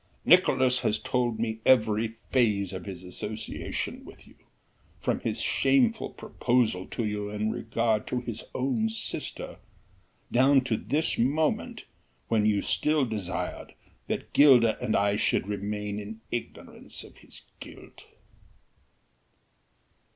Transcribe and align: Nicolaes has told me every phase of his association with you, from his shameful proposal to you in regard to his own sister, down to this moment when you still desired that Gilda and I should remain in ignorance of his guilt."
Nicolaes 0.25 0.79
has 0.79 0.97
told 0.97 1.37
me 1.39 1.59
every 1.63 2.17
phase 2.31 2.73
of 2.73 2.85
his 2.85 3.03
association 3.03 4.03
with 4.03 4.25
you, 4.27 4.33
from 4.99 5.19
his 5.19 5.39
shameful 5.41 6.09
proposal 6.09 6.87
to 6.87 7.05
you 7.05 7.29
in 7.29 7.51
regard 7.51 8.07
to 8.07 8.19
his 8.19 8.43
own 8.55 8.89
sister, 8.89 9.59
down 10.31 10.61
to 10.61 10.75
this 10.75 11.19
moment 11.19 11.85
when 12.29 12.47
you 12.47 12.63
still 12.63 13.05
desired 13.05 13.75
that 14.07 14.33
Gilda 14.33 14.75
and 14.83 14.95
I 14.95 15.17
should 15.17 15.47
remain 15.47 15.99
in 15.99 16.21
ignorance 16.31 17.03
of 17.03 17.17
his 17.17 17.43
guilt." 17.59 18.05